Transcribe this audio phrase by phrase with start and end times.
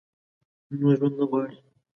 [0.79, 1.57] نور ژوند نه غواړي؟